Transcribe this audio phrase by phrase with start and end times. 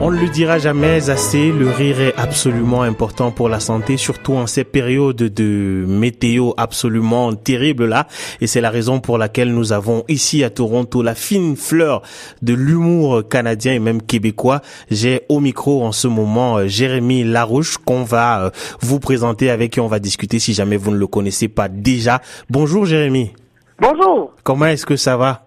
[0.00, 4.34] On ne le dira jamais assez, le rire est absolument important pour la santé, surtout
[4.34, 8.08] en ces périodes de météo absolument terribles là.
[8.40, 12.02] Et c'est la raison pour laquelle nous avons ici à Toronto la fine fleur
[12.42, 14.60] de l'humour canadien et même québécois.
[14.90, 19.72] J'ai au micro en ce moment euh, Jérémy Larouche qu'on va euh, vous présenter avec
[19.72, 22.20] qui on va discuter si jamais vous ne le connaissez pas déjà.
[22.50, 23.32] Bonjour Jérémy.
[23.78, 24.32] Bonjour.
[24.42, 25.41] Comment est-ce que ça va?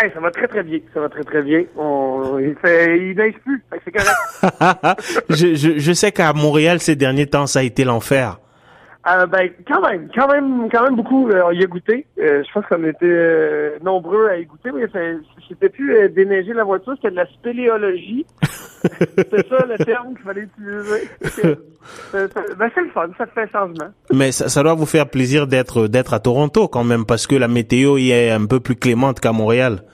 [0.00, 1.64] Hey, ça va très très bien, ça va très très bien.
[1.76, 5.00] On, il fait, il neige plus, c'est correct.
[5.30, 8.38] je, je, je sais qu'à Montréal ces derniers temps ça a été l'enfer.
[9.10, 11.28] Euh, ben quand même, quand même, quand même beaucoup.
[11.30, 12.06] Euh, on y a goûté.
[12.18, 14.86] Euh, je pense qu'on était euh, nombreux à y goûter, mais
[15.48, 18.26] c'était plus euh, déneiger la voiture, c'était de la spéléologie.
[18.82, 21.08] c'est ça le terme qu'il fallait utiliser.
[22.12, 23.90] ben c'est le fun, ça fait changement.
[24.12, 27.36] Mais ça, ça doit vous faire plaisir d'être d'être à Toronto quand même, parce que
[27.36, 29.84] la météo y est un peu plus clémente qu'à Montréal.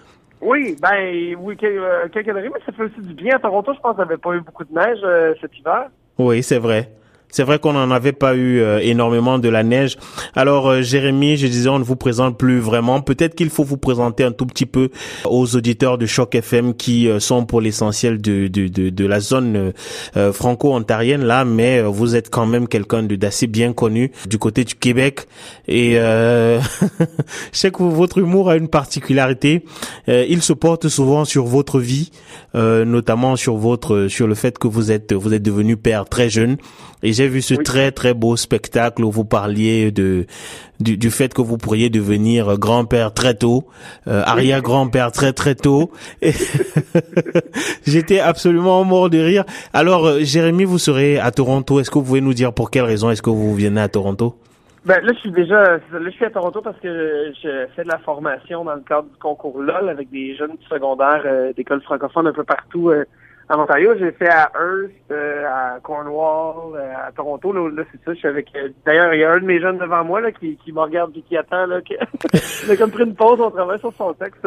[0.40, 3.73] Oui, ben oui, quelques années, mais ça fait aussi du bien à Toronto.
[3.74, 5.88] Je pense qu'il n'y avait pas eu beaucoup de neige cet hiver.
[6.18, 6.90] Oui, c'est vrai.
[7.34, 9.96] C'est vrai qu'on n'en avait pas eu euh, énormément de la neige.
[10.36, 13.00] Alors, euh, Jérémy, je disais, on ne vous présente plus vraiment.
[13.00, 14.90] Peut-être qu'il faut vous présenter un tout petit peu
[15.24, 19.18] aux auditeurs de Choc FM qui euh, sont pour l'essentiel de, de, de, de, la
[19.18, 19.72] zone
[20.32, 25.26] franco-ontarienne là, mais vous êtes quand même quelqu'un d'assez bien connu du côté du Québec.
[25.66, 26.60] Et je
[27.52, 29.64] sais que votre humour a une particularité.
[30.06, 32.10] il se porte souvent sur votre vie,
[32.54, 36.56] notamment sur votre sur le fait que vous êtes vous êtes devenu père très jeune.
[37.15, 40.26] J'ai vu ce très très beau spectacle où vous parliez de
[40.80, 43.65] du, du fait que vous pourriez devenir grand-père très tôt,
[44.09, 45.90] euh, arrière-grand-père très très tôt.
[47.87, 49.45] J'étais absolument mort de rire.
[49.73, 51.80] Alors, euh, Jérémy, vous serez à Toronto.
[51.80, 54.37] Est-ce que vous pouvez nous dire pour quelle raison est-ce que vous venez à Toronto?
[54.85, 57.88] Ben là, je suis déjà, là, je suis à Toronto parce que je fais de
[57.88, 62.26] la formation dans le cadre du concours LOL avec des jeunes secondaires euh, d'écoles francophones
[62.26, 63.04] un peu partout euh,
[63.50, 67.52] en Ontario, j'ai fait à Hearst, euh, à Cornwall, euh, à Toronto.
[67.52, 68.14] Là, c'est ça.
[68.14, 68.48] Je suis avec.
[68.56, 70.80] Euh, d'ailleurs, il y a un de mes jeunes devant moi là qui, qui me
[70.80, 71.80] regarde et qui attend là.
[72.64, 73.41] Il a comme pris une pause.
[73.41, 74.46] On travaille sur son texte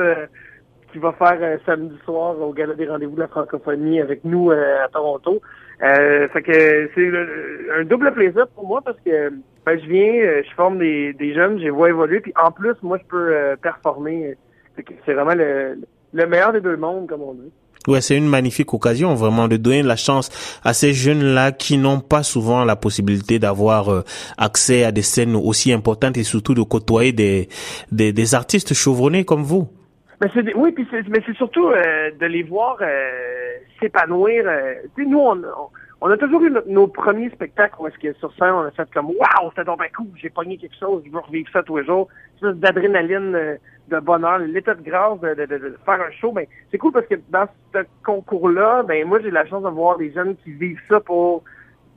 [0.92, 4.88] qui va faire samedi soir au gala des rendez-vous de la francophonie avec nous à
[4.92, 5.42] Toronto.
[5.80, 7.12] fait que c'est
[7.80, 9.30] un double plaisir pour moi parce que
[9.66, 12.74] ben, je viens, je forme des, des jeunes, je les vois évoluer, puis en plus,
[12.82, 14.38] moi, je peux performer.
[15.06, 15.78] C'est vraiment le,
[16.14, 17.52] le meilleur des deux mondes, comme on dit.
[17.88, 20.30] Ouais, c'est une magnifique occasion vraiment de donner la chance
[20.64, 24.04] à ces jeunes-là qui n'ont pas souvent la possibilité d'avoir euh,
[24.38, 27.48] accès à des scènes aussi importantes et surtout de côtoyer des,
[27.92, 29.70] des, des artistes chevronnés comme vous.
[30.20, 32.88] Mais c'est, oui, puis mais c'est surtout euh, de les voir euh,
[33.80, 34.44] s'épanouir.
[34.96, 35.70] sais, nous, on, on,
[36.02, 39.08] a toujours eu nos premiers spectacles où est-ce que sur scène, on a fait comme
[39.08, 41.86] «Wow, c'était donc bien cool, j'ai pogné quelque chose, je veux revivre ça tous les
[41.86, 42.08] jours.»
[42.42, 43.58] d'adrénaline
[43.90, 47.08] de bonheur, l'état de grâce de, de, de, faire un show, ben c'est cool parce
[47.08, 50.82] que dans ce concours-là, ben moi j'ai la chance de voir des jeunes qui vivent
[50.90, 51.44] ça pour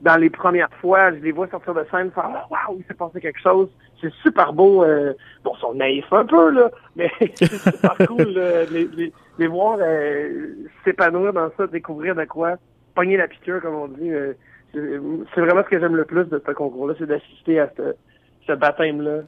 [0.01, 3.21] dans les premières fois, je les vois sortir de scène, faire waouh, il s'est passé
[3.21, 3.69] quelque chose,
[4.01, 4.83] c'est super beau.
[4.83, 5.13] Euh,
[5.43, 8.33] bon, ils sont naïfs un peu là, mais c'est super cool
[8.71, 12.55] les, les, les, voir euh, s'épanouir dans ça, découvrir de quoi,
[12.95, 14.11] pogner la piqûre comme on dit.
[14.73, 17.93] C'est vraiment ce que j'aime le plus de ce concours-là, c'est d'assister à ce,
[18.47, 19.23] ce baptême-là.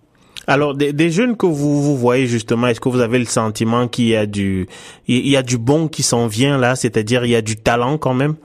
[0.48, 3.88] Alors, des, des, jeunes que vous, vous voyez justement, est-ce que vous avez le sentiment
[3.88, 4.68] qu'il y a du,
[5.08, 7.98] il y a du bon qui s'en vient là, c'est-à-dire il y a du talent
[7.98, 8.36] quand même?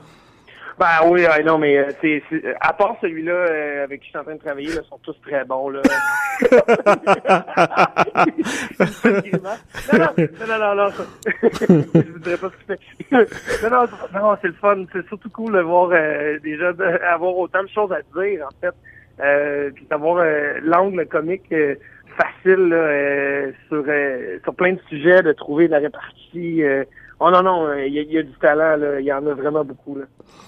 [0.79, 2.23] Ben oui, non, mais euh, c'est,
[2.61, 5.17] à part celui-là euh, avec qui je suis en train de travailler, là, sont tous
[5.23, 5.81] très bons là.
[9.91, 10.07] non, non,
[10.47, 10.89] non, non, non,
[11.67, 14.85] je voudrais pas ce que non, non, non, c'est le fun.
[14.93, 18.73] C'est surtout cool de voir euh, jeunes avoir autant de choses à dire en fait
[19.19, 21.75] euh, puis d'avoir euh, l'angle comique euh,
[22.15, 23.83] facile euh, sur
[24.43, 26.63] sur plein de sujets, de trouver la répartie.
[27.19, 29.95] Oh non, non, il y, a, du talent, il y en a vraiment beaucoup.
[29.95, 30.05] Là.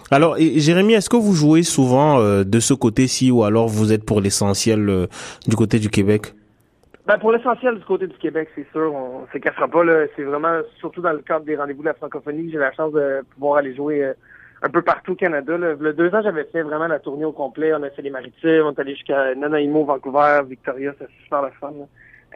[0.10, 4.22] Alors, Jérémy, est-ce que vous jouez souvent de ce côté-ci ou alors vous êtes pour
[4.22, 5.08] l'essentiel
[5.48, 6.34] du côté du Québec?
[7.08, 9.84] Ben pour l'essentiel du côté du Québec, c'est sûr, on se cachera pas.
[9.84, 12.72] Là, c'est vraiment surtout dans le cadre des rendez-vous de la francophonie que j'ai la
[12.74, 14.14] chance de pouvoir aller jouer
[14.64, 15.58] un peu partout au Canada.
[15.58, 15.76] Là.
[15.80, 17.74] Le deux ans, j'avais fait vraiment la tournée au complet.
[17.74, 21.52] On a fait les maritimes, on est allé jusqu'à Nanaimo, Vancouver, Victoria, c'est super le
[21.60, 21.74] fun.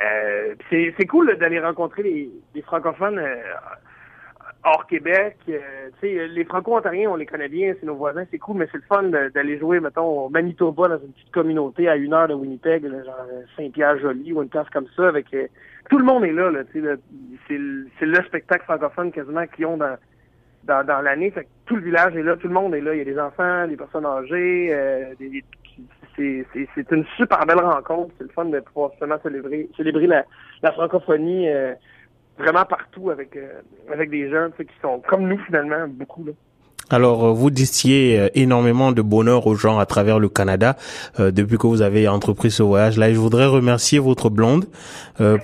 [0.03, 3.35] Euh, c'est cool d'aller rencontrer les, les francophones euh,
[4.65, 5.37] hors Québec.
[5.47, 8.83] Euh, les franco-ontariens, on les connaît bien, c'est nos voisins, c'est cool, mais c'est le
[8.83, 12.83] fun d'aller jouer, mettons, au Manitoba, dans une petite communauté à une heure de Winnipeg,
[12.83, 15.27] genre Saint-Pierre-Joli ou une place comme ça, avec
[15.89, 19.97] tout le monde est là, là c'est le spectacle francophone quasiment qu'ils ont dans
[20.65, 21.33] dans, dans l'année.
[21.65, 22.93] Tout le village est là, tout le monde est là.
[22.93, 24.69] Il y a des enfants, des personnes âgées.
[24.71, 25.43] Euh, des,
[26.15, 28.13] c'est c'est une super belle rencontre.
[28.17, 30.25] C'est le fun de pouvoir justement célébrer célébrer la,
[30.61, 31.73] la francophonie euh,
[32.37, 33.61] vraiment partout avec euh,
[33.91, 36.33] avec des gens qui sont comme nous finalement beaucoup là.
[36.89, 40.77] Alors, euh, vous disiez euh, énormément de bonheur aux gens à travers le Canada
[41.19, 43.11] euh, depuis que vous avez entrepris ce voyage-là.
[43.11, 44.65] je voudrais remercier votre blonde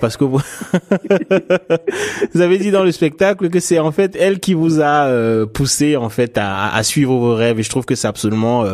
[0.00, 0.38] parce que vous...
[2.34, 5.10] vous avez dit dans le spectacle que c'est en fait elle qui vous a
[5.46, 7.58] poussé en fait à, à, suivre vos rêves.
[7.58, 8.66] Et je trouve que c'est absolument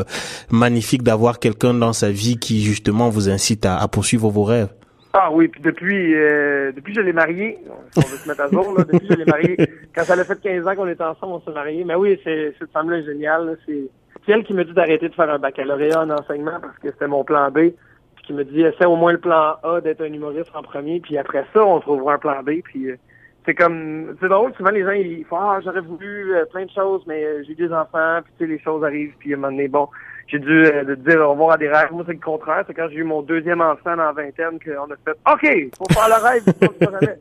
[0.50, 4.70] magnifique d'avoir quelqu'un dans sa vie qui justement vous incite à, à poursuivre vos rêves.
[5.20, 7.58] Ah oui, puis depuis, euh, depuis je l'ai marié,
[7.96, 9.56] on veut se mettre à jour, là, depuis je l'ai marié,
[9.92, 11.82] quand ça a fait 15 ans qu'on était ensemble, on s'est marié.
[11.82, 13.58] Mais oui, c'est, cette femme-là est géniale.
[13.66, 13.90] C'est,
[14.28, 17.24] elle qui m'a dit d'arrêter de faire un baccalauréat en enseignement parce que c'était mon
[17.24, 17.72] plan B.
[18.14, 21.00] Puis qui me dit, essaie au moins le plan A d'être un humoriste en premier,
[21.00, 22.60] puis après ça, on trouvera un plan B.
[22.62, 22.96] Puis euh,
[23.44, 26.70] c'est comme, c'est drôle, souvent les gens, ils font, ah, j'aurais voulu euh, plein de
[26.70, 29.50] choses, mais j'ai des enfants, puis tu sais, les choses arrivent, puis à un moment
[29.50, 29.88] donné, bon,
[30.28, 31.88] j'ai dû euh, dire au revoir à des rêves.
[31.90, 32.62] Moi, c'est le contraire.
[32.66, 35.92] C'est quand j'ai eu mon deuxième enfant dans la vingtaine qu'on a fait OK, faut
[35.92, 37.18] faire le rêve.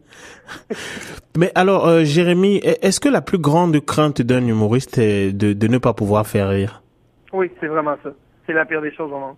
[1.38, 5.68] Mais alors, euh, Jérémy, est-ce que la plus grande crainte d'un humoriste est de, de
[5.68, 6.82] ne pas pouvoir faire rire?
[7.32, 8.10] Oui, c'est vraiment ça.
[8.46, 9.36] C'est la pire des choses au monde.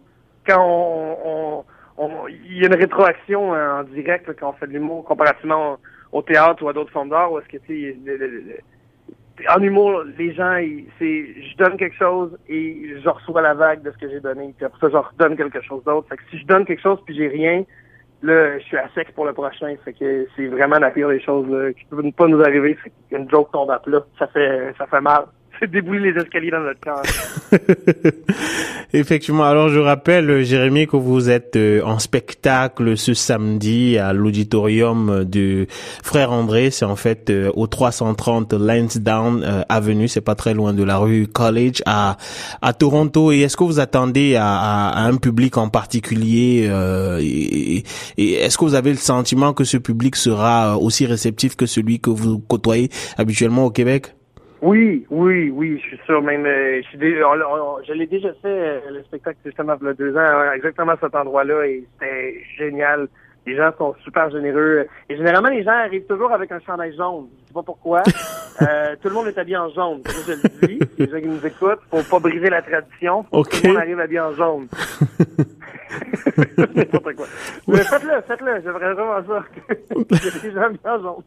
[0.47, 1.63] Quand on,
[1.97, 5.77] on, il y a une rétroaction euh, en direct quand on fait de l'humour comparativement
[6.11, 8.63] au, théâtre ou à d'autres formes d'art, où est-ce que tu sais,
[9.47, 10.57] en humour, les gens,
[10.97, 14.53] c'est, je donne quelque chose et je reçois la vague de ce que j'ai donné.
[14.57, 16.07] Puis après ça, je redonne quelque chose d'autre.
[16.09, 17.63] Fait que si je donne quelque chose puis j'ai rien,
[18.21, 19.75] là, je suis à sec pour le prochain.
[19.85, 22.77] Fait que c'est vraiment la pire des choses là, qui peut pas nous arriver.
[23.09, 24.03] Qu'une joke tombe à plat.
[24.17, 25.25] Ça fait, ça fait mal.
[25.71, 26.59] débouler les escaliers dans.
[28.93, 29.43] Effectivement.
[29.43, 35.67] Alors, je rappelle, Jérémy, que vous êtes euh, en spectacle ce samedi à l'auditorium de
[35.69, 36.71] Frère André.
[36.71, 40.07] C'est en fait euh, au 330 Lansdowne euh, Avenue.
[40.07, 42.17] C'est pas très loin de la rue College à,
[42.77, 43.31] Toronto.
[43.31, 46.69] Et est-ce que vous attendez à, un public en particulier
[48.17, 52.09] est-ce que vous avez le sentiment que ce public sera aussi réceptif que celui que
[52.09, 54.13] vous côtoyez habituellement au Québec?
[54.61, 56.21] Oui, oui, oui, je suis sûr.
[56.21, 60.15] Même, euh, je, je l'ai déjà fait euh, le spectacle justement il y a deux
[60.17, 63.07] ans, exactement à cet endroit-là, et c'était génial.
[63.45, 64.85] Les gens sont super généreux.
[65.07, 67.27] Et généralement, les gens arrivent toujours avec un chandail jaune.
[67.41, 68.03] Je sais pas pourquoi.
[68.61, 70.01] Euh, tout le monde est habillé en jaune.
[70.05, 70.79] je le dis.
[70.97, 73.23] Les gens qui nous écoutent, faut pas briser la tradition.
[73.31, 74.67] Tout le monde arrive habillé en jaune.
[76.75, 77.25] N'importe quoi.
[77.69, 78.61] Mais faites-le, faites-le.
[78.61, 79.45] J'aimerais vraiment ça.
[80.43, 81.23] les gens habillés en jaune.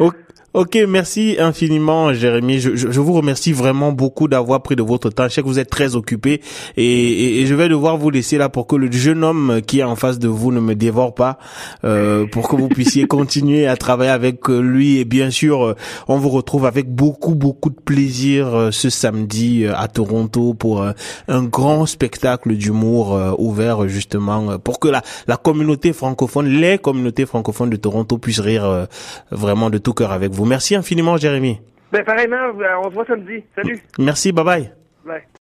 [0.00, 0.16] Ok.
[0.54, 2.60] Ok, merci infiniment, Jérémy.
[2.60, 5.24] Je, je, vous remercie vraiment beaucoup d'avoir pris de votre temps.
[5.24, 6.40] Je sais que vous êtes très occupé
[6.76, 9.82] et, et, je vais devoir vous laisser là pour que le jeune homme qui est
[9.82, 11.38] en face de vous ne me dévore pas,
[11.82, 14.98] euh, pour que vous puissiez continuer à travailler avec lui.
[14.98, 15.74] Et bien sûr, euh,
[16.06, 20.86] on vous retrouve avec beaucoup, beaucoup de plaisir euh, ce samedi à Toronto pour
[21.26, 27.70] un grand spectacle d'humour ouvert justement pour que la, la communauté francophone, les communautés francophones
[27.70, 28.86] de Toronto puissent rire
[29.32, 30.50] vraiment de tout cœur avec vous.
[30.50, 31.60] Merci infiniment, Jérémy.
[31.92, 32.52] Ben, pareillement,
[32.84, 33.44] on se voit samedi.
[33.54, 33.82] Salut.
[33.98, 34.72] Merci, bye bye.
[35.04, 35.24] Bye.